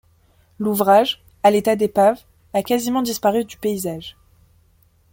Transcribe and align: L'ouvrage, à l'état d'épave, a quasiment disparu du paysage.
L'ouvrage, 0.57 1.21
à 1.43 1.51
l'état 1.51 1.75
d'épave, 1.75 2.19
a 2.53 2.63
quasiment 2.63 3.03
disparu 3.03 3.45
du 3.45 3.57
paysage. 3.57 4.17